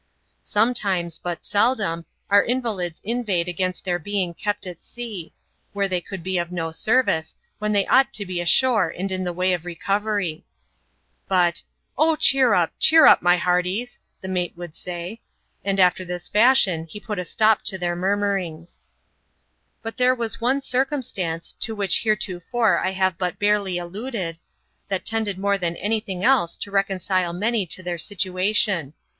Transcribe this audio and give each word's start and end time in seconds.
Sometimes, 0.41 1.19
but 1.19 1.45
seldom, 1.45 2.05
our 2.31 2.43
invalids 2.43 3.01
inveighed 3.05 3.47
against 3.47 3.83
their 3.85 3.99
being 3.99 4.33
kept 4.33 4.65
at 4.65 4.83
sea, 4.83 5.31
where 5.73 5.87
they 5.87 6.01
could 6.01 6.23
be 6.23 6.39
of 6.39 6.51
no 6.51 6.71
service, 6.71 7.35
when 7.59 7.71
they 7.71 7.85
ought 7.85 8.11
to 8.13 8.25
be 8.25 8.41
ashore 8.41 8.89
and 8.89 9.11
in 9.11 9.23
the 9.23 9.31
way 9.31 9.53
of 9.53 9.63
recovery. 9.63 10.43
But—" 11.27 11.61
Oh! 11.99 12.15
cheer 12.15 12.55
up— 12.55 12.73
cheer 12.79 13.05
up, 13.05 13.21
my 13.21 13.37
hearties 13.37 13.99
1— 14.21 14.21
the 14.21 14.27
mate 14.33 14.53
would 14.57 14.75
say 14.75 15.21
And 15.63 15.79
after 15.79 16.03
this 16.03 16.29
fashion 16.29 16.87
he 16.87 16.99
put 16.99 17.19
a 17.19 17.23
stop 17.23 17.61
to 17.65 17.77
their 17.77 17.95
murmurings. 17.95 18.81
But 19.83 19.97
there 19.97 20.15
was 20.15 20.41
one 20.41 20.63
circumstance, 20.63 21.53
to 21.59 21.75
which 21.75 21.99
heretofore 21.99 22.79
I 22.79 22.89
have 22.89 23.19
but 23.19 23.37
barely 23.37 23.77
alluded, 23.77 24.39
that 24.87 25.05
tended 25.05 25.37
more 25.37 25.59
than 25.59 25.75
any 25.75 25.99
thing 25.99 26.23
else 26.23 26.57
to 26.57 26.71
reconcile 26.71 27.33
many 27.33 27.67
to 27.67 27.83
their 27.83 27.99
situation. 27.99 28.95